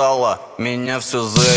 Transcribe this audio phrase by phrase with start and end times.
[0.00, 1.50] бросала Меня все заебало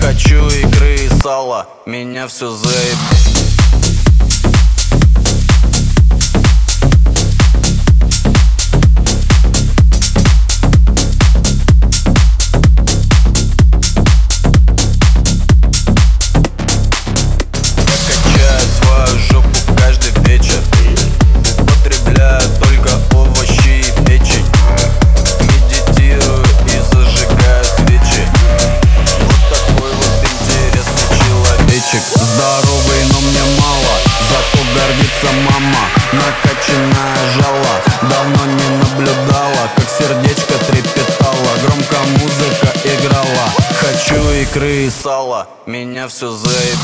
[0.00, 3.23] Хочу игры и сала, меня все заебало
[44.54, 44.86] икры
[45.66, 46.78] Меня все заеб...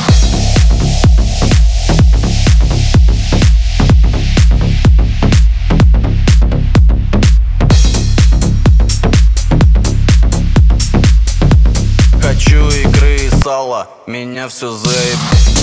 [12.20, 15.59] Хочу игры и сала, меня все заеб...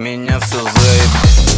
[0.00, 1.49] Меня все заеб...